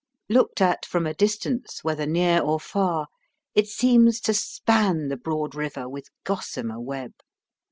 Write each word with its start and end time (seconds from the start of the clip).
Looked 0.29 0.61
at 0.61 0.83
from 0.83 1.05
a 1.05 1.13
distance, 1.13 1.83
whether 1.83 2.07
near 2.07 2.41
or 2.41 2.59
far, 2.59 3.05
it 3.53 3.67
seems 3.67 4.19
to 4.21 4.33
span 4.33 5.09
the 5.09 5.15
broad 5.15 5.53
river 5.53 5.87
with 5.87 6.07
gossamer 6.23 6.79
web. 6.81 7.13